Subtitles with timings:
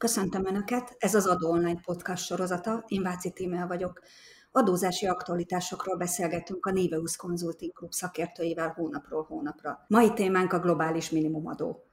[0.00, 4.00] Köszöntöm Önöket, ez az Adó Online podcast sorozata, én Váci Tímea vagyok.
[4.52, 9.84] Adózási aktualitásokról beszélgetünk a Niveus Consulting Group szakértőivel hónapról hónapra.
[9.88, 11.84] Mai témánk a globális minimumadó.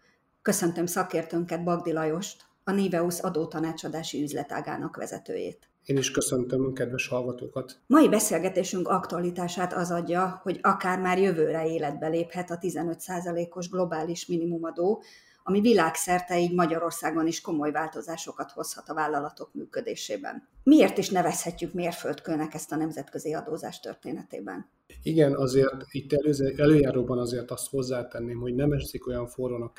[0.42, 5.70] Köszöntöm szakértőnket Bagdi Lajost, a Niveus adótanácsadási üzletágának vezetőjét.
[5.84, 7.80] Én is köszöntöm kedves hallgatókat.
[7.88, 15.04] Mai beszélgetésünk aktualitását az adja, hogy akár már jövőre életbe léphet a 15%-os globális minimumadó,
[15.48, 20.48] ami világszerte így Magyarországon is komoly változásokat hozhat a vállalatok működésében.
[20.64, 24.70] Miért is nevezhetjük mérföldkőnek ezt a nemzetközi adózás történetében?
[25.04, 29.72] Igen, azért itt előző, előjáróban azért azt hozzátenném, hogy nem eszik olyan forró a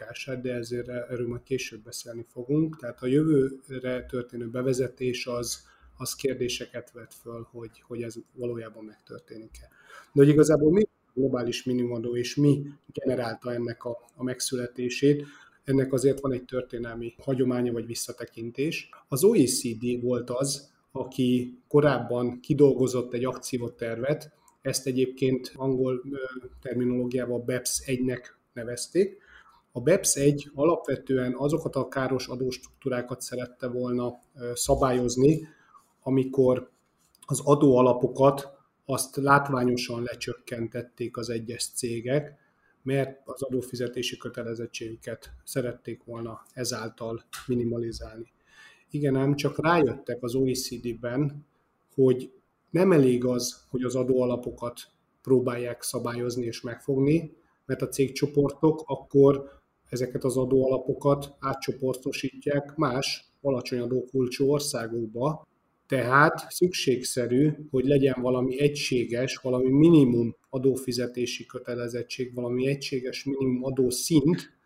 [0.42, 2.78] de ezért erről majd később beszélni fogunk.
[2.78, 5.62] Tehát a jövőre történő bevezetés az,
[5.96, 9.68] az kérdéseket vet föl, hogy, hogy ez valójában megtörténik-e.
[10.12, 12.62] De hogy igazából mi globális minimumadó, és mi
[12.92, 15.24] generálta ennek a, a megszületését,
[15.68, 18.88] ennek azért van egy történelmi hagyománya vagy visszatekintés.
[19.08, 26.02] Az OECD volt az, aki korábban kidolgozott egy akciótervet, ezt egyébként angol
[26.62, 29.18] terminológiával BEPS 1-nek nevezték.
[29.72, 34.18] A BEPS 1 alapvetően azokat a káros adóstruktúrákat szerette volna
[34.54, 35.48] szabályozni,
[36.02, 36.70] amikor
[37.26, 42.34] az adóalapokat azt látványosan lecsökkentették az egyes cégek,
[42.82, 48.32] mert az adófizetési kötelezettségüket szerették volna ezáltal minimalizálni.
[48.90, 51.46] Igen, ám csak rájöttek az OECD-ben,
[51.94, 52.32] hogy
[52.70, 54.80] nem elég az, hogy az adóalapokat
[55.22, 64.50] próbálják szabályozni és megfogni, mert a cégcsoportok akkor ezeket az adóalapokat átcsoportosítják más alacsony adókulcsú
[64.50, 65.47] országokba,
[65.88, 74.56] tehát szükségszerű, hogy legyen valami egységes, valami minimum adófizetési kötelezettség, valami egységes minimum adószint,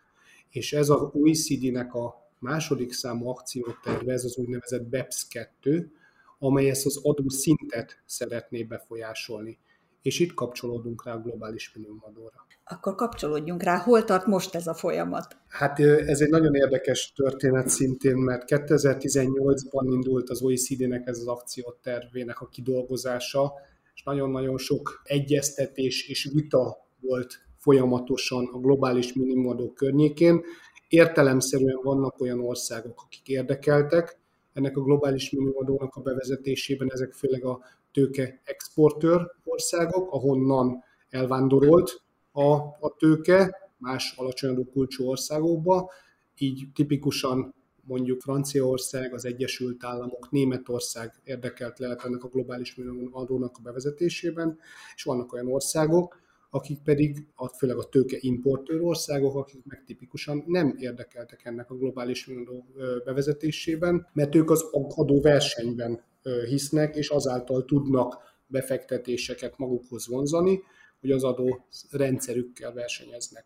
[0.51, 5.93] és ez az OECD-nek a második számú akcióterve, ez az úgynevezett BEPS 2,
[6.39, 9.59] amely ezt az adószintet szeretné befolyásolni.
[10.03, 12.47] És itt kapcsolódunk rá a globális minimumadóra.
[12.65, 13.77] Akkor kapcsolódjunk rá.
[13.77, 15.37] Hol tart most ez a folyamat?
[15.49, 22.41] Hát ez egy nagyon érdekes történet szintén, mert 2018-ban indult az OECD-nek ez az akciótervének
[22.41, 23.53] a kidolgozása,
[23.95, 30.41] és nagyon-nagyon sok egyeztetés és vita volt folyamatosan a globális minimumadó környékén.
[30.89, 34.21] Értelemszerűen vannak olyan országok, akik érdekeltek
[34.53, 37.61] ennek a globális minimumadónak a bevezetésében, ezek főleg a
[37.93, 45.91] tőke exportőr országok, ahonnan elvándorolt a, a tőke más alacsony kulcsú országokba,
[46.39, 47.55] így tipikusan
[47.85, 52.77] mondjuk Franciaország, az Egyesült Államok, Németország érdekelt lehet ennek a globális
[53.11, 54.59] adónak a bevezetésében,
[54.95, 56.21] és vannak olyan országok,
[56.51, 57.27] akik pedig,
[57.57, 62.67] főleg a tőke importőr országok, akik meg tipikusan nem érdekeltek ennek a globális adó
[63.05, 64.65] bevezetésében, mert ők az
[64.95, 66.03] adóversenyben
[66.49, 70.61] hisznek, és azáltal tudnak befektetéseket magukhoz vonzani,
[71.01, 73.45] hogy az adó rendszerükkel versenyeznek.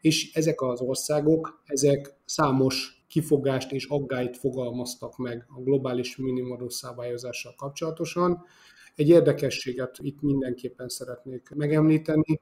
[0.00, 7.54] És ezek az országok, ezek számos kifogást és aggályt fogalmaztak meg a globális minimumadó szabályozással
[7.56, 8.44] kapcsolatosan.
[8.94, 12.40] Egy érdekességet itt mindenképpen szeretnék megemlíteni,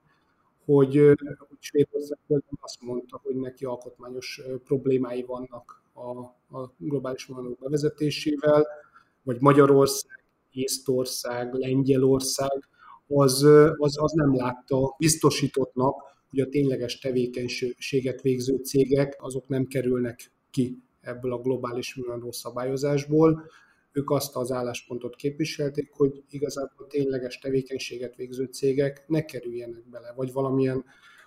[0.64, 1.12] hogy,
[1.58, 2.18] Svédország
[2.60, 6.18] azt mondta, hogy neki alkotmányos problémái vannak a,
[6.58, 8.66] a globális minimumadó bevezetésével,
[9.24, 12.68] vagy Magyarország, Észtország, Lengyelország,
[13.06, 13.42] az,
[13.76, 15.94] az, az nem látta biztosítottnak,
[16.30, 23.44] hogy a tényleges tevékenységet végző cégek azok nem kerülnek ki ebből a globális műanyagó szabályozásból.
[23.92, 30.32] Ők azt az álláspontot képviselték, hogy igazából tényleges tevékenységet végző cégek ne kerüljenek bele, vagy
[30.32, 30.84] valamilyen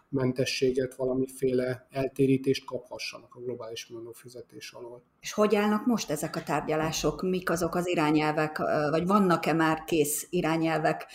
[0.10, 5.04] mentességet, valamiféle eltérítést kaphassanak a globális fizetés alól.
[5.20, 7.22] És hogy állnak most ezek a tárgyalások?
[7.22, 8.58] Mik azok az irányelvek,
[8.90, 11.06] vagy vannak-e már kész irányelvek,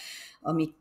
[0.40, 0.72] amik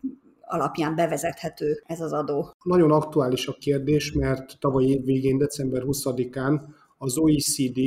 [0.42, 2.54] alapján bevezethető ez az adó?
[2.64, 6.62] Nagyon aktuális a kérdés, mert tavaly év végén, december 20-án
[6.98, 7.80] az OECD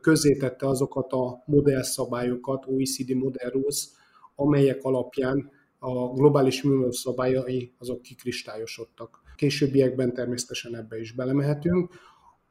[0.00, 3.88] közzétette azokat a modellszabályokat, OECD Model Rules,
[4.34, 9.21] amelyek alapján a globális művelő szabályai azok kikristályosodtak.
[9.36, 11.90] Későbbiekben természetesen ebbe is belemehetünk.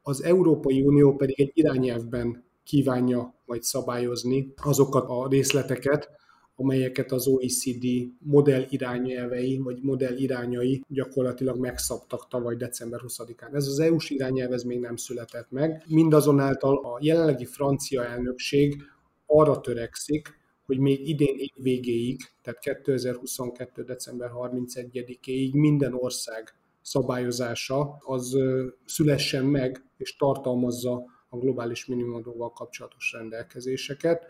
[0.02, 6.10] Az Európai Unió pedig egy irányelvben kívánja majd szabályozni azokat a részleteket,
[6.56, 7.84] amelyeket az OECD
[8.18, 13.54] modell irányelvei, vagy modell irányai gyakorlatilag megszabtak tavaly december 20-án.
[13.54, 15.84] Ez az EU-s irányelv ez még nem született meg.
[15.86, 18.82] Mindazonáltal a jelenlegi francia elnökség
[19.26, 23.82] arra törekszik, hogy még idén év végéig, tehát 2022.
[23.82, 28.36] december 31-éig minden ország szabályozása az
[28.84, 34.26] szülessen meg és tartalmazza a globális minimumadóval kapcsolatos rendelkezéseket.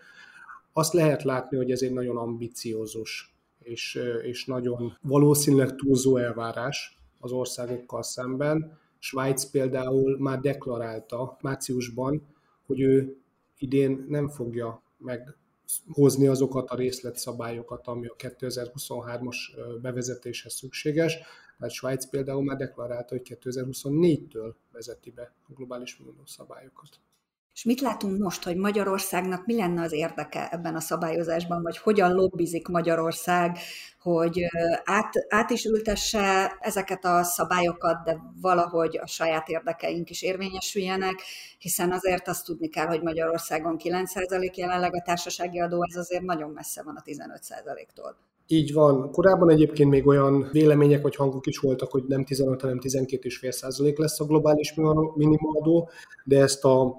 [0.72, 7.32] Azt lehet látni, hogy ez egy nagyon ambiciózus és, és nagyon valószínűleg túlzó elvárás az
[7.32, 8.78] országokkal szemben.
[8.98, 12.26] Svájc például már deklarálta márciusban,
[12.66, 13.16] hogy ő
[13.58, 19.37] idén nem fogja meghozni azokat a részletszabályokat, ami a 2023-as
[19.82, 21.19] bevezetéshez szükséges.
[21.62, 26.88] Tehát Svájc például már deklarálta, hogy 2024-től vezeti be a globális szabályokat.
[27.55, 32.12] És mit látunk most, hogy Magyarországnak mi lenne az érdeke ebben a szabályozásban, vagy hogyan
[32.12, 33.59] lobbizik Magyarország,
[33.99, 34.41] hogy
[34.85, 41.23] át, át is ültesse ezeket a szabályokat, de valahogy a saját érdekeink is érvényesüljenek,
[41.58, 46.50] hiszen azért azt tudni kell, hogy Magyarországon 9% jelenleg a társasági adó, ez azért nagyon
[46.50, 48.17] messze van a 15%-tól.
[48.47, 49.11] Így van.
[49.11, 54.21] Korábban egyébként még olyan vélemények vagy hangok is voltak, hogy nem 15, hanem 12,5% lesz
[54.21, 54.75] a globális
[55.15, 55.91] minimumadó,
[56.25, 56.97] de ezt a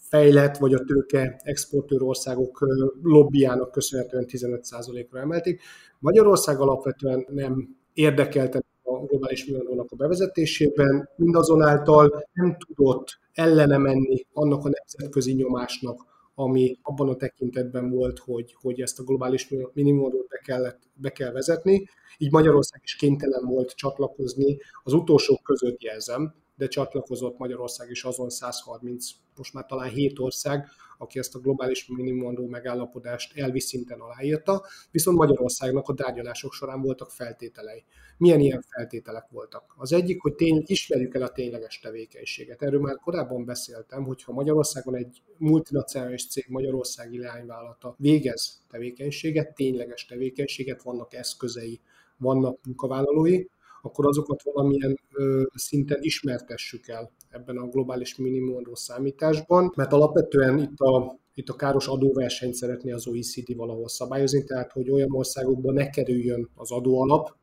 [0.00, 2.66] fejlett vagy a tőke exportőr országok
[3.02, 5.60] lobbyának köszönhetően 15%-ra emelték.
[5.98, 14.64] Magyarország alapvetően nem érdekelte a globális műanyagnak a bevezetésében, mindazonáltal nem tudott ellene menni annak
[14.64, 20.38] a nemzetközi nyomásnak, ami abban a tekintetben volt, hogy, hogy ezt a globális minimumot be,
[20.44, 21.88] kellett, be kell vezetni.
[22.18, 28.30] Így Magyarország is kénytelen volt csatlakozni, az utolsók között jelzem, de csatlakozott Magyarország is azon
[28.30, 30.68] 130, most már talán 7 ország,
[30.98, 37.10] aki ezt a globális minimumadó megállapodást elvi szinten aláírta, viszont Magyarországnak a tárgyalások során voltak
[37.10, 37.84] feltételei.
[38.16, 39.74] Milyen ilyen feltételek voltak?
[39.76, 42.62] Az egyik, hogy tény, ismerjük el a tényleges tevékenységet.
[42.62, 50.04] Erről már korábban beszéltem, hogy ha Magyarországon egy multinacionális cég Magyarországi leányvállalata végez tevékenységet, tényleges
[50.04, 51.80] tevékenységet, vannak eszközei,
[52.16, 53.44] vannak munkavállalói,
[53.82, 60.78] akkor azokat valamilyen ö, szinten ismertessük el ebben a globális minimumadó számításban, mert alapvetően itt
[60.78, 65.90] a itt a káros adóversenyt szeretné az OECD valahol szabályozni, tehát hogy olyan országokban ne
[65.90, 67.36] kerüljön az adóalap,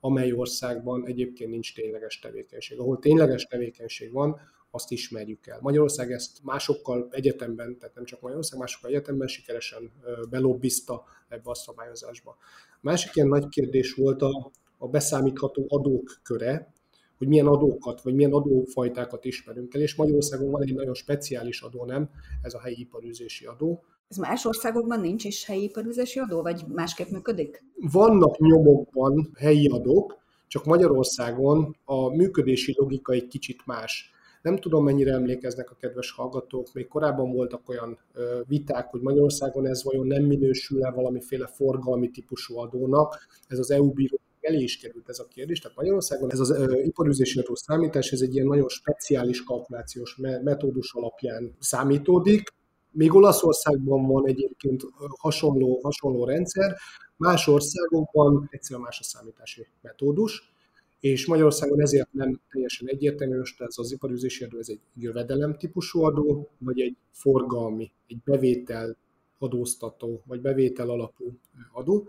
[0.00, 2.78] amely országban egyébként nincs tényleges tevékenység.
[2.78, 4.40] Ahol tényleges tevékenység van,
[4.70, 5.58] azt ismerjük el.
[5.60, 9.92] Magyarország ezt másokkal egyetemben, tehát nem csak Magyarország, másokkal egyetemben sikeresen
[10.30, 12.36] belobbizta ebbe a szabályozásba.
[12.80, 16.72] Másik ilyen nagy kérdés volt a, a beszámítható adók köre,
[17.18, 21.84] hogy milyen adókat, vagy milyen adófajtákat ismerünk el, és Magyarországon van egy nagyon speciális adó,
[21.84, 22.10] nem?
[22.42, 23.82] Ez a helyi iparűzési adó.
[24.08, 27.64] Ez más országokban nincs is helyi iparűzési adó, vagy másképp működik?
[27.92, 30.18] Vannak nyomokban helyi adók,
[30.48, 34.12] csak Magyarországon a működési logika egy kicsit más.
[34.42, 37.98] Nem tudom, mennyire emlékeznek a kedves hallgatók, még korábban voltak olyan
[38.46, 43.26] viták, hogy Magyarországon ez vajon nem minősül-e valamiféle forgalmi típusú adónak.
[43.48, 45.60] Ez az EU bíró elé is került ez a kérdés.
[45.60, 50.94] Tehát Magyarországon ez az uh, iparűzési adó számítás, ez egy ilyen nagyon speciális kalkulációs metódus
[50.94, 52.52] alapján számítódik.
[52.90, 54.82] Még Olaszországban van egyébként
[55.18, 56.76] hasonló, hasonló rendszer,
[57.16, 60.52] más országokban egyszerűen más a számítási metódus,
[61.00, 66.02] és Magyarországon ezért nem teljesen egyértelmű, hogy ez az iparűzési adó, ez egy jövedelem típusú
[66.02, 68.96] adó, vagy egy forgalmi, egy bevétel
[69.38, 71.38] adóztató, vagy bevétel alapú
[71.72, 72.08] adó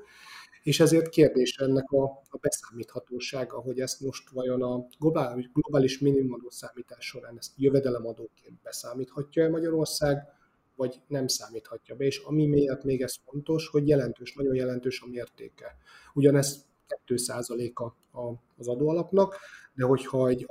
[0.65, 6.50] és ezért kérdés ennek a, a beszámíthatósága, hogy ezt most vajon a globális, globális minimumadó
[6.50, 10.17] számítás során ezt jövedelemadóként beszámíthatja-e Magyarország,
[10.75, 15.07] vagy nem számíthatja be, és ami miatt még ez fontos, hogy jelentős, nagyon jelentős a
[15.07, 15.77] mértéke.
[16.13, 16.65] Ugyanez
[17.07, 17.91] 2%-a
[18.57, 19.36] az adóalapnak,
[19.74, 20.48] de hogyha egy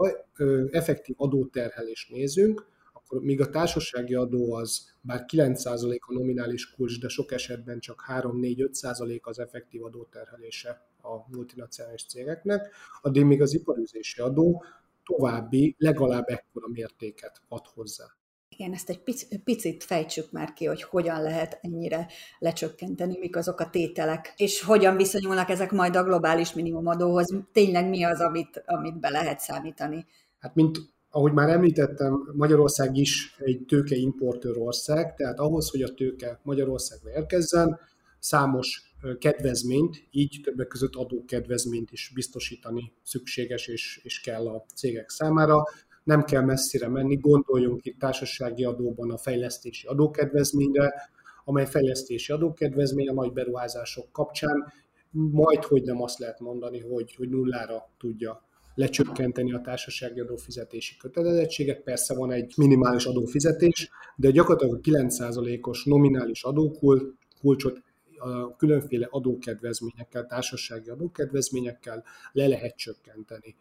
[0.71, 2.67] effektív adóterhelést nézünk,
[3.05, 8.05] akkor míg a társasági adó az bár 9% a nominális kulcs, de sok esetben csak
[8.09, 14.65] 3-4-5% az effektív adóterhelése a multinacionális cégeknek, addig még az iparüzési adó
[15.05, 18.05] további legalább ekkora mértéket ad hozzá.
[18.49, 22.07] Igen, ezt egy picit, picit fejtsük már ki, hogy hogyan lehet ennyire
[22.39, 27.35] lecsökkenteni, mik azok a tételek, és hogyan viszonyulnak ezek majd a globális minimumadóhoz.
[27.53, 30.07] Tényleg mi az, amit, amit be lehet számítani?
[30.39, 30.79] Hát mint
[31.15, 37.79] ahogy már említettem, Magyarország is egy tőkeimportőr ország, tehát ahhoz, hogy a tőke Magyarországra érkezzen,
[38.19, 45.65] számos kedvezményt, így többek között adókedvezményt is biztosítani szükséges és, és kell a cégek számára.
[46.05, 51.11] Nem kell messzire menni, gondoljunk itt társasági adóban a fejlesztési adókedvezményre,
[51.45, 54.73] amely fejlesztési adókedvezmény a nagy beruházások kapcsán
[55.11, 58.43] majd, hogy nem azt lehet mondani, hogy, hogy nullára tudja
[58.75, 61.83] lecsökkenteni a társasági adófizetési kötelezettséget.
[61.83, 67.83] Persze van egy minimális adófizetés, de gyakorlatilag a 9%-os nominális adókulcsot
[68.19, 73.57] a különféle adókedvezményekkel, társasági adókedvezményekkel le lehet csökkenteni.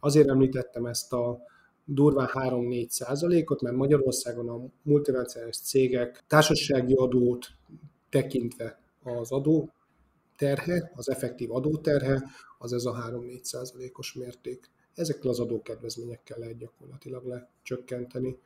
[0.00, 1.38] Azért említettem ezt a
[1.84, 7.46] durván 3-4 százalékot, mert Magyarországon a multinacionális cégek társasági adót
[8.10, 9.70] tekintve az adó
[10.36, 12.22] terhe, az effektív adóterhe,
[12.66, 14.70] az ez a 3-4 százalékos mérték.
[14.94, 18.38] Ezekkel az adókedvezményekkel lehet gyakorlatilag lecsökkenteni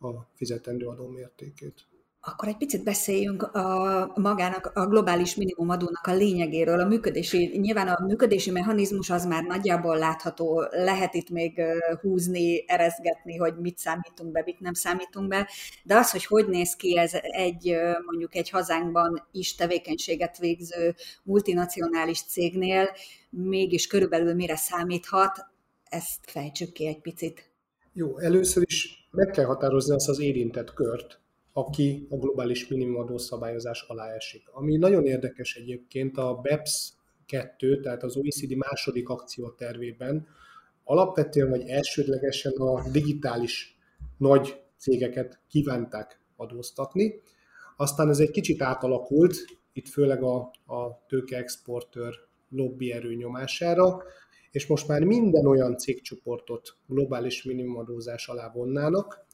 [0.00, 1.86] a fizetendő adó mértékét.
[2.24, 8.04] Akkor egy picit beszéljünk a magának a globális minimumadónak a lényegéről, a működési, nyilván a
[8.04, 11.62] működési mechanizmus az már nagyjából látható, lehet itt még
[12.00, 15.48] húzni, erezgetni, hogy mit számítunk be, mit nem számítunk be,
[15.84, 17.76] de az, hogy hogy néz ki ez egy
[18.06, 22.88] mondjuk egy hazánkban is tevékenységet végző multinacionális cégnél,
[23.30, 25.46] mégis körülbelül mire számíthat,
[25.84, 27.50] ezt fejtsük ki egy picit.
[27.92, 31.21] Jó, először is meg kell határozni azt az érintett kört,
[31.52, 34.48] aki a globális minimumadó szabályozás alá esik.
[34.52, 36.92] Ami nagyon érdekes egyébként a BEPS
[37.26, 40.26] 2, tehát az OECD második akciótervében
[40.84, 43.78] alapvetően vagy elsődlegesen a digitális
[44.18, 47.20] nagy cégeket kívánták adóztatni.
[47.76, 49.36] Aztán ez egy kicsit átalakult,
[49.72, 52.14] itt főleg a, a tőkeexportőr
[52.48, 53.12] lobby erő
[54.50, 59.24] és most már minden olyan cégcsoportot globális minimumadózás alá vonnának,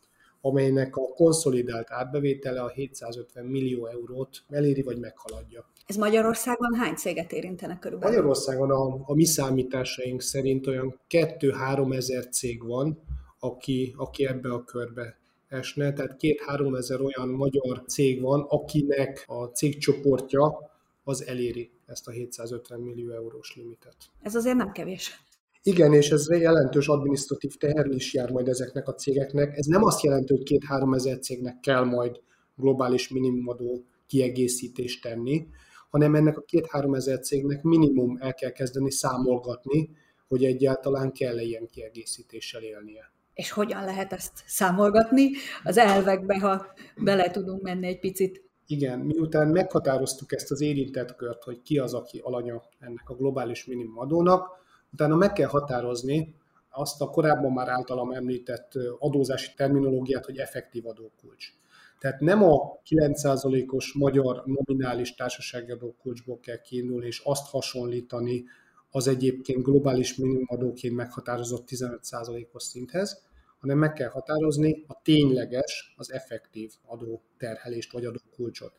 [0.41, 5.65] amelynek a konszolidált átbevétele a 750 millió eurót eléri vagy meghaladja.
[5.87, 8.15] Ez Magyarországon hány céget érintenek körülbelül?
[8.15, 12.99] Magyarországon a, a mi számításaink szerint olyan 2-3 ezer cég van,
[13.39, 15.17] aki, aki ebbe a körbe
[15.49, 20.71] esne, tehát 2-3 ezer olyan magyar cég van, akinek a cégcsoportja
[21.05, 23.97] az eléri ezt a 750 millió eurós limitet.
[24.23, 25.21] Ez azért nem kevés.
[25.69, 29.57] Igen, és ez jelentős adminisztratív teherlés jár majd ezeknek a cégeknek.
[29.57, 32.21] Ez nem azt jelenti, hogy két-három ezer cégnek kell majd
[32.57, 35.47] globális minimumadó kiegészítést tenni,
[35.91, 39.91] hanem ennek a két-három ezer cégnek minimum el kell kezdeni számolgatni,
[40.29, 43.13] hogy egyáltalán kell-e ilyen kiegészítéssel élnie.
[43.35, 45.31] És hogyan lehet ezt számolgatni?
[45.65, 48.43] Az elvekbe, ha bele tudunk menni egy picit.
[48.67, 53.65] Igen, miután meghatároztuk ezt az érintett kört, hogy ki az, aki alanya ennek a globális
[53.65, 56.35] minimumadónak, Utána meg kell határozni
[56.71, 61.53] azt a korábban már általam említett adózási terminológiát, hogy effektív adókulcs.
[61.99, 68.45] Tehát nem a 9%-os magyar nominális társasági adókulcsból kell kiindulni, és azt hasonlítani
[68.91, 73.27] az egyébként globális minimumadóként meghatározott 15%-os szinthez,
[73.61, 78.73] hanem meg kell határozni a tényleges, az effektív adóterhelést vagy adókulcsot.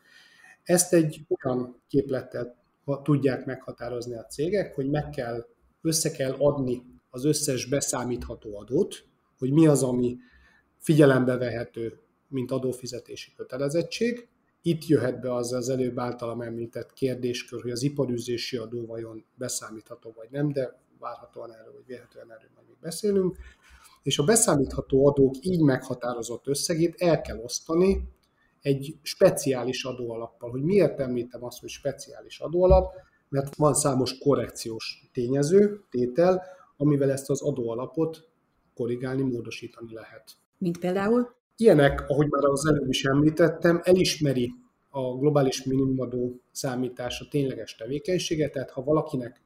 [0.64, 2.56] Ezt egy olyan képlettel
[3.04, 5.46] tudják meghatározni a cégek, hogy meg kell
[5.82, 9.06] össze kell adni az összes beszámítható adót,
[9.38, 10.18] hogy mi az, ami
[10.78, 14.28] figyelembe vehető, mint adófizetési kötelezettség.
[14.62, 20.14] Itt jöhet be az az előbb általam említett kérdéskör, hogy az iparűzési adó vajon beszámítható
[20.16, 23.38] vagy nem, de várhatóan erről, vagy vélhetően erről majd még beszélünk.
[24.04, 28.10] És a beszámítható adók így meghatározott összegét el kell osztani
[28.62, 30.50] egy speciális adóalappal.
[30.50, 32.94] Hogy miért említem azt, hogy speciális adóalap?
[33.30, 36.44] Mert van számos korrekciós tényező, tétel,
[36.78, 38.28] amivel ezt az adóalapot
[38.74, 40.32] korrigálni, módosítani lehet.
[40.58, 41.36] Mint például?
[41.58, 44.54] Ilyenek, ahogy már az előbb is említettem, elismeri
[44.90, 49.42] a globális minimumadó számítása tényleges tevékenysége, tehát ha valakinek,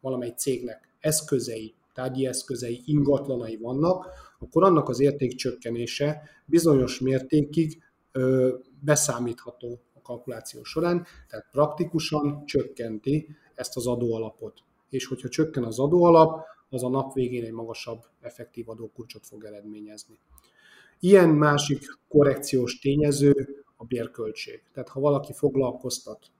[0.00, 4.06] valamely cégnek eszközei, tárgyi eszközei, ingatlanai vannak,
[4.38, 7.82] akkor annak az értékcsökkenése bizonyos mértékig
[8.12, 9.80] ö, beszámítható
[10.10, 14.58] kalkuláció során, tehát praktikusan csökkenti ezt az adóalapot.
[14.88, 20.18] És hogyha csökken az adóalap, az a nap végén egy magasabb effektív adókulcsot fog eredményezni.
[21.00, 24.62] Ilyen másik korrekciós tényező a bérköltség.
[24.72, 26.30] Tehát ha valaki foglalkoztat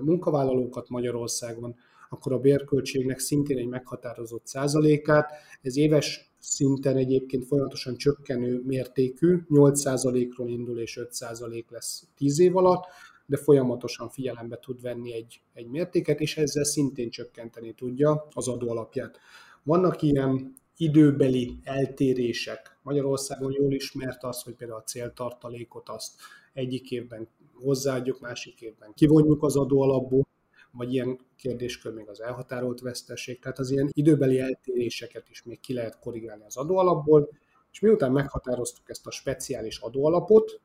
[0.00, 1.76] munkavállalókat Magyarországon,
[2.10, 5.30] akkor a bérköltségnek szintén egy meghatározott százalékát,
[5.62, 12.84] ez éves szinten egyébként folyamatosan csökkenő mértékű, 8%-ról indul és 5% lesz 10 év alatt,
[13.26, 18.70] de folyamatosan figyelembe tud venni egy, egy mértéket, és ezzel szintén csökkenteni tudja az adó
[18.70, 19.18] alapját.
[19.62, 22.78] Vannak ilyen időbeli eltérések.
[22.82, 26.12] Magyarországon jól ismert az, hogy például a céltartalékot azt
[26.52, 30.26] egyik évben hozzáadjuk, másik évben kivonjuk az adóalapból,
[30.72, 33.40] vagy ilyen kérdéskör még az elhatárolt veszteség.
[33.40, 37.28] Tehát az ilyen időbeli eltéréseket is még ki lehet korrigálni az adóalapból,
[37.72, 40.60] és miután meghatároztuk ezt a speciális adóalapot,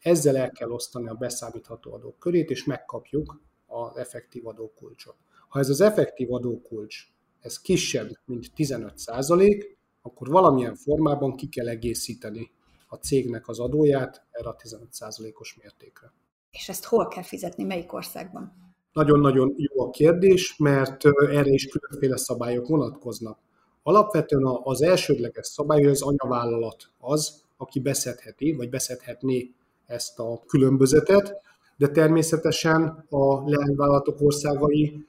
[0.00, 5.16] ezzel el kell osztani a beszámítható adók körét, és megkapjuk az effektív adókulcsot.
[5.48, 6.96] Ha ez az effektív adókulcs
[7.40, 12.50] ez kisebb, mint 15 százalék, akkor valamilyen formában ki kell egészíteni
[12.88, 16.12] a cégnek az adóját erre a 15 százalékos mértékre.
[16.50, 18.65] És ezt hol kell fizetni, melyik országban?
[18.96, 23.38] Nagyon-nagyon jó a kérdés, mert erre is különféle szabályok vonatkoznak.
[23.82, 29.50] Alapvetően az elsődleges szabály, hogy az anyavállalat az, aki beszedheti, vagy beszedhetné
[29.86, 31.40] ezt a különbözetet,
[31.76, 35.06] de természetesen a leányvállalatok országai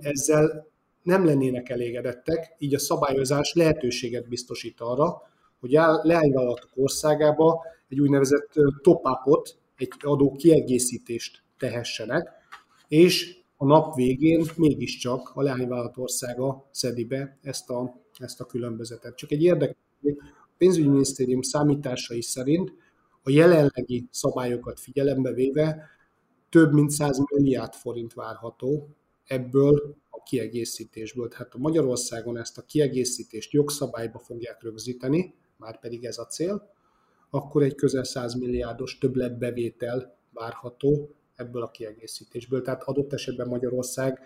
[0.00, 0.66] ezzel
[1.02, 5.22] nem lennének elégedettek, így a szabályozás lehetőséget biztosít arra,
[5.60, 12.40] hogy a leányvállalatok országába egy úgynevezett top-upot, egy adó kiegészítést tehessenek,
[12.92, 19.16] és a nap végén mégiscsak a leányvállalat országa szedi be ezt a, ezt a különbözetet.
[19.16, 22.72] Csak egy érdekes, a pénzügyminisztérium számításai szerint
[23.22, 25.88] a jelenlegi szabályokat figyelembe véve
[26.48, 28.88] több mint 100 milliárd forint várható
[29.24, 31.28] ebből a kiegészítésből.
[31.28, 36.70] Tehát a Magyarországon ezt a kiegészítést jogszabályba fogják rögzíteni, már pedig ez a cél,
[37.30, 42.62] akkor egy közel 100 milliárdos többletbevétel várható ebből a kiegészítésből.
[42.62, 44.20] Tehát adott esetben Magyarország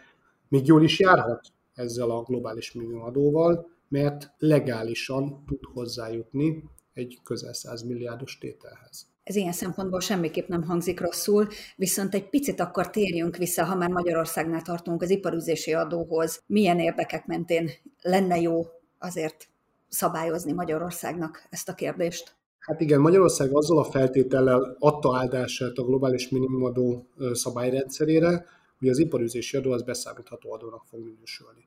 [0.48, 7.82] még jól is járhat ezzel a globális minimumadóval, mert legálisan tud hozzájutni egy közel 100
[7.82, 9.06] milliárdos tételhez.
[9.22, 13.90] Ez ilyen szempontból semmiképp nem hangzik rosszul, viszont egy picit akkor térjünk vissza, ha már
[13.90, 16.42] Magyarországnál tartunk az iparüzési adóhoz.
[16.46, 17.70] Milyen érdekek mentén
[18.02, 18.66] lenne jó
[18.98, 19.48] azért
[19.88, 22.36] szabályozni Magyarországnak ezt a kérdést?
[22.66, 28.46] Hát igen, Magyarország azzal a feltétellel adta áldását a globális minimumadó szabályrendszerére,
[28.78, 31.64] hogy az iparüzési adó az beszámítható adónak fog minősülni.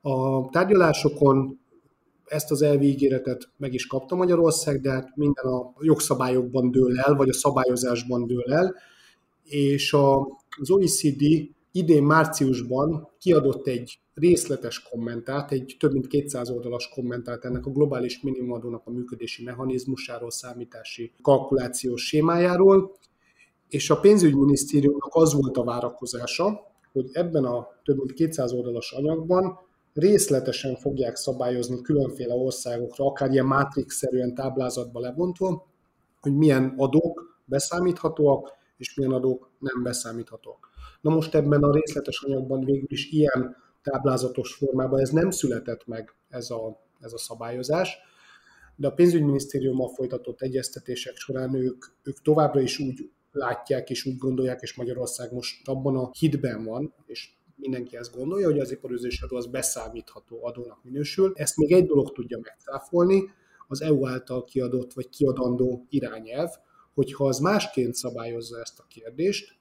[0.00, 1.58] A tárgyalásokon
[2.24, 7.14] ezt az elvi ígéretet meg is kapta Magyarország, de hát minden a jogszabályokban dől el,
[7.14, 8.74] vagy a szabályozásban dől el,
[9.44, 9.92] és
[10.60, 11.22] az OECD
[11.72, 18.20] idén márciusban kiadott egy részletes kommentát, egy több mint 200 oldalas kommentát ennek a globális
[18.22, 22.96] minimumadónak a működési mechanizmusáról, számítási kalkulációs sémájáról,
[23.68, 26.60] és a pénzügyminisztériumnak az volt a várakozása,
[26.92, 29.58] hogy ebben a több mint 200 oldalas anyagban
[29.92, 35.66] részletesen fogják szabályozni különféle országokra, akár ilyen mátrix-szerűen táblázatba lebontva,
[36.20, 40.68] hogy milyen adók beszámíthatóak, és milyen adók nem beszámíthatóak.
[41.00, 43.56] Na most ebben a részletes anyagban végül is ilyen
[43.90, 47.98] táblázatos formában ez nem született meg, ez a, ez a szabályozás,
[48.76, 54.60] de a pénzügyminisztériummal folytatott egyeztetések során ők, ők továbbra is úgy látják és úgy gondolják,
[54.60, 59.36] és Magyarország most abban a hitben van, és mindenki ezt gondolja, hogy az iparüzés adó
[59.36, 61.32] az beszámítható adónak minősül.
[61.34, 63.22] Ezt még egy dolog tudja megcáfolni,
[63.68, 66.50] az EU által kiadott vagy kiadandó irányelv,
[66.94, 69.56] hogyha az másként szabályozza ezt a kérdést,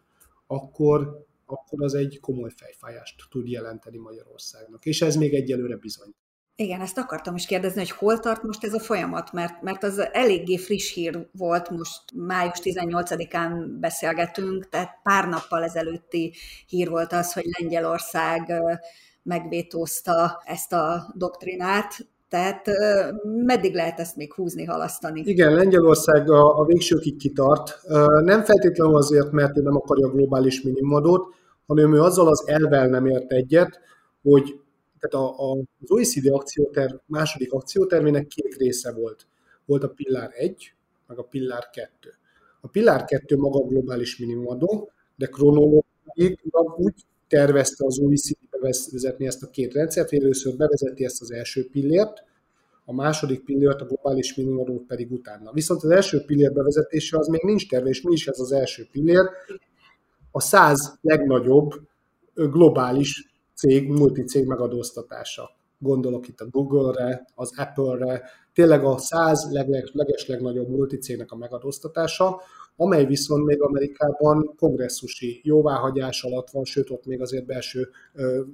[0.48, 4.86] akkor, akkor az egy komoly fejfájást tud jelenteni Magyarországnak.
[4.86, 6.13] És ez még egyelőre bizony.
[6.58, 9.99] Igen, ezt akartam is kérdezni, hogy hol tart most ez a folyamat, mert, mert az
[10.12, 16.34] eléggé friss hír volt, most május 18-án beszélgetünk, tehát pár nappal ezelőtti
[16.67, 18.53] hír volt az, hogy Lengyelország
[19.23, 22.66] megvétózta ezt a doktrinát, tehát
[23.46, 25.22] meddig lehet ezt még húzni, halasztani?
[25.26, 27.80] Igen, Lengyelország a, a végsőkig kitart.
[28.24, 31.34] Nem feltétlenül azért, mert ő nem akarja a globális minimumadót,
[31.68, 33.80] hanem ő azzal az elvel nem ért egyet,
[34.22, 34.60] hogy
[35.00, 39.28] tehát a, a, az OECD akcióterv, második akciótervének két része volt.
[39.66, 40.74] Volt a pillár 1,
[41.08, 42.14] meg a pillár 2.
[42.62, 49.44] A pillár 2 maga a globális minimumadó, de kronológiailag úgy tervezte az OECD bevezetni ezt
[49.44, 52.24] a két rendszert, hogy először bevezeti ezt az első pillért,
[52.86, 55.52] a második pillért, a globális minimumadót pedig utána.
[55.52, 58.88] Viszont az első pillér bevezetése az még nincs terve, és mi is ez az első
[58.92, 59.30] pillér?
[60.32, 61.72] A száz legnagyobb
[62.34, 65.50] globális cég, multicég megadóztatása.
[65.80, 68.22] Gondolok itt a Google-re, az Apple-re,
[68.54, 69.50] tényleg a száz
[69.94, 72.42] leges legnagyobb multicégnek a megadóztatása,
[72.78, 77.90] amely viszont még Amerikában kongresszusi jóváhagyás alatt van, sőt ott még azért belső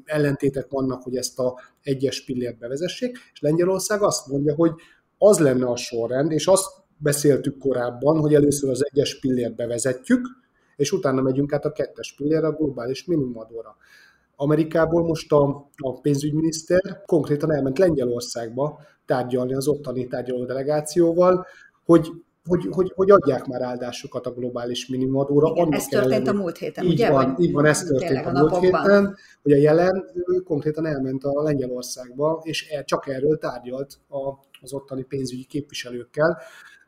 [0.05, 4.71] ellentétek vannak, hogy ezt a egyes pillért bevezessék, és Lengyelország azt mondja, hogy
[5.17, 10.27] az lenne a sorrend, és azt beszéltük korábban, hogy először az egyes pillért bevezetjük,
[10.75, 13.75] és utána megyünk át a kettes pillérre, a globális minimumadóra.
[14.35, 21.45] Amerikából most a, a pénzügyminiszter konkrétan elment Lengyelországba tárgyalni az ottani tárgyaló delegációval,
[21.85, 22.11] hogy
[22.49, 25.51] hogy, hogy, hogy adják már áldásokat a globális minimumadóra.
[25.55, 27.11] Igen, ez történt ellen, a múlt héten, így ugye?
[27.11, 31.23] Van, így van, ez történt a, a múlt héten, hogy a jelen ő konkrétan elment
[31.23, 34.17] a Lengyelországba, és el, csak erről tárgyalt a,
[34.61, 36.41] az ottani pénzügyi képviselőkkel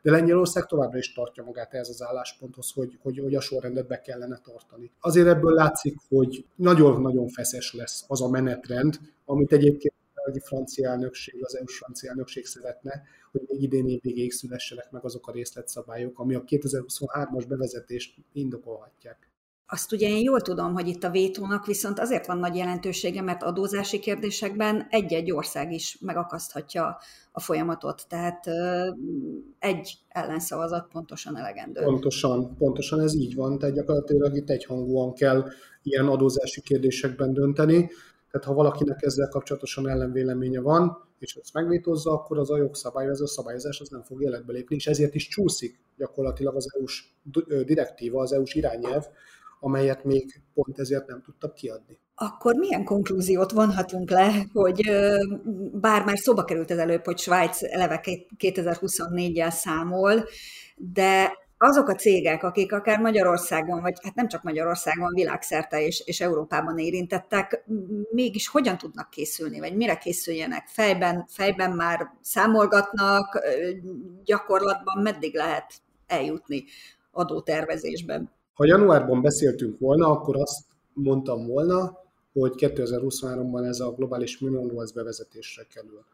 [0.04, 4.00] de Lengyelország továbbra is tartja magát ehhez az állásponthoz, hogy, hogy, hogy a sorrendet be
[4.00, 4.90] kellene tartani.
[5.00, 11.44] Azért ebből látszik, hogy nagyon-nagyon feszes lesz az a menetrend, amit egyébként a francia elnökség,
[11.44, 16.18] az EU-s francia elnökség szeretne, hogy még idén év végéig szülessenek meg azok a részletszabályok,
[16.18, 19.28] ami a 2023-as bevezetést indokolhatják.
[19.66, 23.42] Azt ugye én jól tudom, hogy itt a vétónak viszont azért van nagy jelentősége, mert
[23.42, 26.98] adózási kérdésekben egy-egy ország is megakaszthatja
[27.32, 28.46] a folyamatot, tehát
[29.58, 31.82] egy ellenszavazat pontosan elegendő.
[31.82, 35.48] Pontosan, pontosan ez így van, tehát gyakorlatilag itt egyhangúan kell
[35.82, 37.90] ilyen adózási kérdésekben dönteni,
[38.34, 43.20] tehát ha valakinek ezzel kapcsolatosan ellenvéleménye van, és ezt megvétózza, akkor az a jogszabály, ez
[43.20, 47.04] a szabályozás az nem fog életbe lépni, és ezért is csúszik gyakorlatilag az EU-s
[47.64, 49.04] direktíva, az EU-s irányelv,
[49.60, 51.98] amelyet még pont ezért nem tudtak kiadni.
[52.14, 54.90] Akkor milyen konklúziót vonhatunk le, hogy
[55.72, 58.00] bár már szóba került ez előbb, hogy Svájc eleve
[58.38, 60.24] 2024-jel számol,
[60.76, 61.32] de
[61.64, 66.78] azok a cégek, akik akár Magyarországon, vagy hát nem csak Magyarországon, világszerte és, és Európában
[66.78, 67.64] érintettek,
[68.10, 70.66] mégis hogyan tudnak készülni, vagy mire készüljenek?
[70.66, 73.38] Fejben, fejben már számolgatnak,
[74.24, 75.72] gyakorlatban meddig lehet
[76.06, 76.64] eljutni
[77.12, 78.30] adótervezésben?
[78.54, 81.98] Ha januárban beszéltünk volna, akkor azt mondtam volna,
[82.32, 86.04] hogy 2023-ban ez a globális minimum az bevezetésre kerül.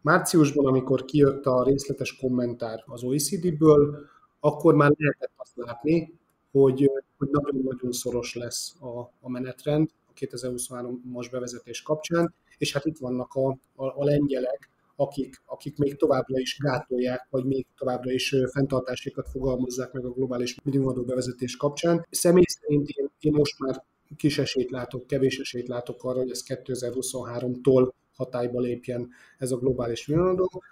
[0.00, 4.10] Márciusban, amikor kijött a részletes kommentár az OECD-ből,
[4.44, 6.18] akkor már lehetett azt látni,
[6.50, 12.98] hogy, hogy nagyon-nagyon szoros lesz a, a menetrend a 2023-as bevezetés kapcsán, és hát itt
[12.98, 18.34] vannak a, a, a lengyelek, akik, akik még továbbra is gátolják, vagy még továbbra is
[18.52, 22.06] fenntartásékat fogalmazzák meg a globális minimumadó bevezetés kapcsán.
[22.10, 23.84] Személy szerint én, én most már
[24.16, 30.06] kis esélyt látok, kevés esélyt látok arra, hogy ez 2023-tól hatályba lépjen ez a globális
[30.06, 30.62] minimumadó.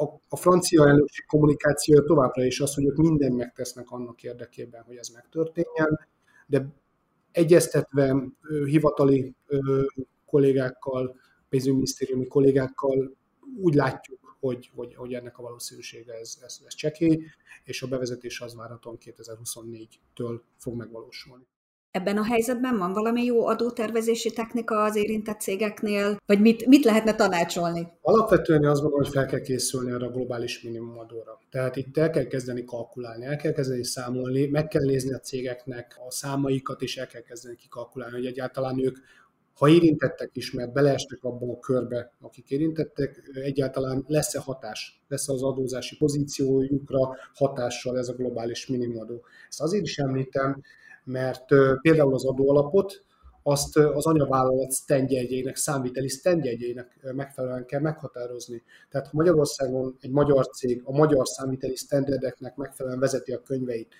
[0.00, 4.96] A, a francia elnökség kommunikációja továbbra is az, hogy ők mindent megtesznek annak érdekében, hogy
[4.96, 6.08] ez megtörténjen,
[6.46, 6.66] de
[7.32, 8.16] egyeztetve
[8.64, 9.34] hivatali
[10.26, 11.16] kollégákkal,
[11.48, 13.16] pénzügyminisztériumi kollégákkal
[13.56, 17.24] úgy látjuk, hogy, hogy, hogy ennek a valószínűsége ez, ez, ez csekély,
[17.64, 21.44] és a bevezetés az várhatóan 2024-től fog megvalósulni.
[21.92, 27.14] Ebben a helyzetben van valami jó adótervezési technika az érintett cégeknél, vagy mit, mit lehetne
[27.14, 27.88] tanácsolni?
[28.02, 31.38] Alapvetően azt gondolom, hogy fel kell készülni arra a globális minimumadóra.
[31.50, 35.96] Tehát itt el kell kezdeni kalkulálni, el kell kezdeni számolni, meg kell nézni a cégeknek
[36.06, 38.96] a számaikat, és el kell kezdeni kikalkulálni, hogy egyáltalán ők
[39.54, 45.42] ha érintettek is, mert beleestek abba a körbe, akik érintettek, egyáltalán lesz-e hatás, lesz az
[45.42, 49.24] adózási pozíciójukra hatással ez a globális minimumadó.
[49.48, 50.62] Ezt azért is említem,
[51.10, 51.44] mert
[51.80, 53.04] például az adóalapot,
[53.42, 58.62] azt az anyavállalat sztendjegyének, számviteli sztendjegyének megfelelően kell meghatározni.
[58.90, 63.94] Tehát ha Magyarországon egy magyar cég a magyar számviteli sztenderdeknek megfelelően vezeti a könyveit,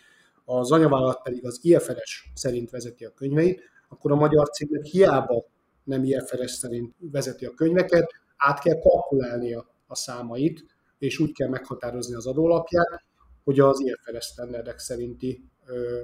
[0.44, 5.44] az anyavállalat pedig az IFRS szerint vezeti a könyveit, akkor a magyar cégnek hiába
[5.84, 10.64] nem IFRS szerint vezeti a könyveket, át kell kalkulálnia a számait,
[10.98, 13.04] és úgy kell meghatározni az adólapját,
[13.44, 15.50] hogy az IFRS standardek szerinti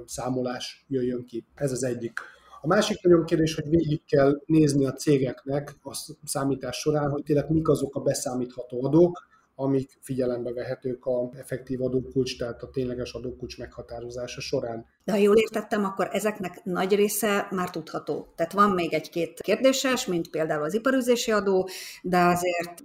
[0.05, 1.45] számolás jöjjön ki.
[1.55, 2.19] Ez az egyik.
[2.61, 7.49] A másik nagyon kérdés, hogy végig kell nézni a cégeknek a számítás során, hogy tényleg
[7.49, 9.27] mik azok a beszámítható adók,
[9.59, 14.85] amik figyelembe vehetők a effektív adókulcs, tehát a tényleges adókulcs meghatározása során.
[15.03, 18.33] De ha jól értettem, akkor ezeknek nagy része már tudható.
[18.35, 21.69] Tehát van még egy-két kérdéses, mint például az iparüzési adó,
[22.01, 22.83] de azért,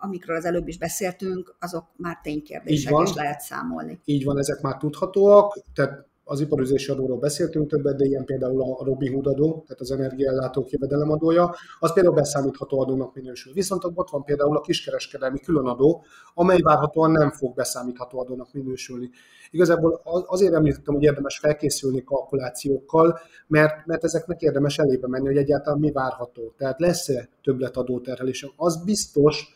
[0.00, 4.00] amikről az előbb is beszéltünk, azok már ténykérdések, és lehet számolni.
[4.04, 8.84] Így van, ezek már tudhatóak, tehát az iparüzési adóról beszéltünk többet, de ilyen például a
[8.84, 13.52] Robin Hood adó, tehát az energiaellátó jövedelemadója, az például beszámítható adónak minősül.
[13.52, 19.10] Viszont ott van például a kiskereskedelmi különadó, amely várhatóan nem fog beszámítható adónak minősülni.
[19.50, 25.78] Igazából azért említettem, hogy érdemes felkészülni kalkulációkkal, mert, mert ezeknek érdemes elébe menni, hogy egyáltalán
[25.78, 26.54] mi várható.
[26.56, 28.52] Tehát lesz-e többletadóterhelés?
[28.56, 29.54] Az biztos,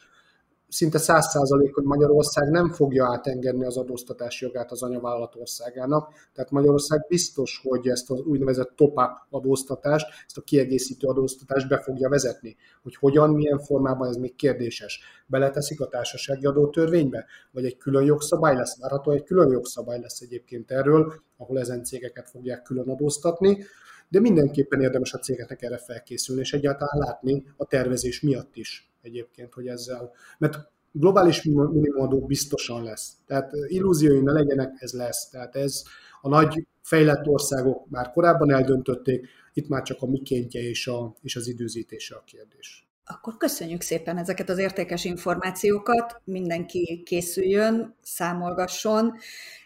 [0.69, 6.13] szinte száz százalék, hogy Magyarország nem fogja átengedni az adóztatási jogát az anyavállalat országának.
[6.35, 12.09] Tehát Magyarország biztos, hogy ezt az úgynevezett top-up adóztatást, ezt a kiegészítő adóztatást be fogja
[12.09, 12.57] vezetni.
[12.83, 15.01] Hogy hogyan, milyen formában, ez még kérdéses.
[15.27, 17.27] Beleteszik a társasági adótörvénybe?
[17.51, 18.81] Vagy egy külön jogszabály lesz?
[18.81, 23.65] Várható egy külön jogszabály lesz egyébként erről, ahol ezen cégeket fogják külön adóztatni
[24.11, 29.55] de mindenképpen érdemes a cégeknek erre felkészülni, és egyáltalán látni a tervezés miatt is egyébként,
[29.55, 30.59] hogy ezzel, mert
[30.93, 33.13] globális minimumadó biztosan lesz.
[33.27, 35.29] Tehát illúziói ne legyenek, ez lesz.
[35.29, 35.83] Tehát ez
[36.21, 41.37] a nagy fejlett országok már korábban eldöntötték, itt már csak a mikéntje és, a, és
[41.37, 42.89] az időzítése a kérdés.
[43.05, 49.15] Akkor köszönjük szépen ezeket az értékes információkat, mindenki készüljön, számolgasson,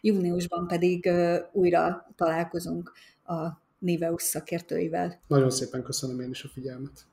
[0.00, 1.10] júniusban pedig
[1.52, 2.92] újra találkozunk
[3.24, 5.20] a Niveus szakértőivel.
[5.26, 7.06] Nagyon szépen köszönöm én is a figyelmet.